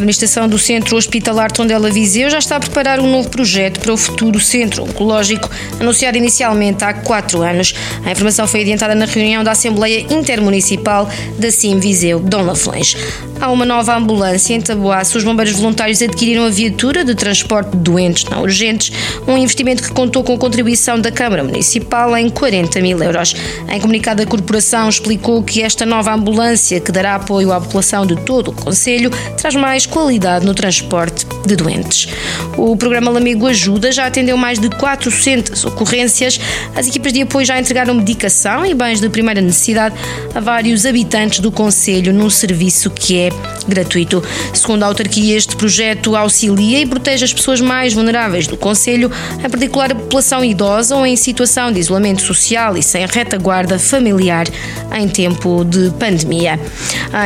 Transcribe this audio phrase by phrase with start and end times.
[0.00, 3.96] Administração do Centro Hospitalar Tondela Viseu já está a preparar um novo projeto para o
[3.98, 7.74] futuro Centro Oncológico, anunciado inicialmente há quatro anos.
[8.04, 11.06] A informação foi adiantada na reunião da Assembleia Intermunicipal
[11.38, 12.96] da CIM Viseu, Dom Lafões.
[13.40, 15.18] Há uma nova ambulância em Taboaço.
[15.18, 18.92] Os bombeiros voluntários adquiriram a viatura de transporte de doentes não urgentes,
[19.26, 23.34] um investimento que contou com a contribuição da Câmara Municipal em 40 mil euros.
[23.68, 28.16] Em comunicado, a corporação explicou que esta nova ambulância, que dará apoio à população de
[28.16, 32.08] todo o Conselho, traz mais qualidade no transporte de doentes.
[32.56, 36.40] O programa Lamigo Ajuda já atendeu mais de 400 ocorrências.
[36.74, 39.96] As equipas de apoio já entregaram medicação e bens de primeira necessidade
[40.34, 43.28] a vários habitantes do Conselho num serviço que é
[43.66, 44.22] gratuito.
[44.54, 49.10] Segundo a autarquia, este projeto auxilia e protege as pessoas mais vulneráveis do Conselho,
[49.44, 54.46] em particular a população idosa ou em situação de isolamento social e sem retaguarda familiar
[54.94, 56.60] em tempo de pandemia.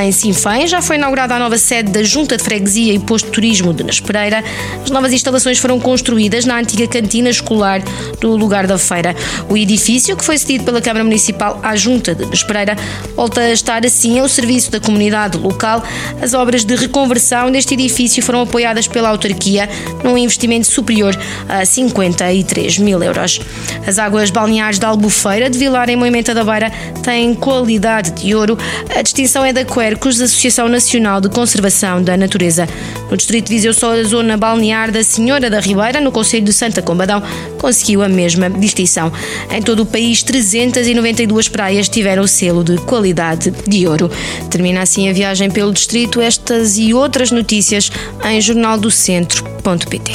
[0.03, 3.33] Em Sinfém já foi inaugurada a nova sede da Junta de Freguesia e Posto de
[3.33, 4.45] Turismo de Nas Pereira,
[4.85, 7.83] as novas instalações foram construídas na antiga cantina escolar
[8.21, 9.17] do lugar da feira.
[9.49, 12.77] O edifício, que foi cedido pela Câmara Municipal à Junta de Nas Pereira,
[13.17, 15.83] volta a estar assim ao serviço da comunidade local.
[16.21, 19.67] As obras de reconversão deste edifício foram apoiadas pela autarquia
[20.05, 23.41] num investimento superior a 53 mil euros.
[23.87, 26.71] As águas balneares da Albufeira de Vilar em Moimenta da Beira
[27.03, 28.59] têm qualidade de ouro.
[28.95, 32.69] A distinção é da Quercus, Associação Nacional de Conservação da Natureza natureza.
[33.11, 36.53] No distrito de Viseu, só a zona balnear da Senhora da Ribeira, no Conselho de
[36.53, 37.23] Santa Combadão,
[37.59, 39.13] conseguiu a mesma distinção.
[39.51, 44.11] Em todo o país, 392 praias tiveram o selo de qualidade de ouro.
[44.51, 46.21] Termina assim a viagem pelo distrito.
[46.21, 47.91] Estas e outras notícias
[48.25, 50.13] em jornaldocentro.pt.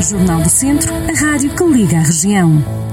[0.00, 2.91] Jornal do Centro, a rádio que liga a região.